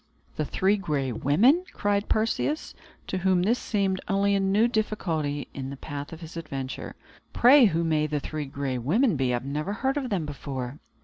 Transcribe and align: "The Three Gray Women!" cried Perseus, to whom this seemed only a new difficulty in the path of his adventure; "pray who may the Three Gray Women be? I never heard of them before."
"The 0.35 0.45
Three 0.45 0.77
Gray 0.77 1.11
Women!" 1.11 1.63
cried 1.73 2.09
Perseus, 2.09 2.73
to 3.05 3.19
whom 3.19 3.43
this 3.43 3.59
seemed 3.59 4.01
only 4.07 4.33
a 4.33 4.39
new 4.39 4.67
difficulty 4.67 5.47
in 5.53 5.69
the 5.69 5.77
path 5.77 6.11
of 6.11 6.21
his 6.21 6.35
adventure; 6.35 6.95
"pray 7.33 7.65
who 7.65 7.83
may 7.83 8.07
the 8.07 8.19
Three 8.19 8.45
Gray 8.45 8.79
Women 8.79 9.15
be? 9.15 9.31
I 9.31 9.37
never 9.37 9.73
heard 9.73 9.97
of 9.97 10.09
them 10.09 10.25
before." 10.25 10.79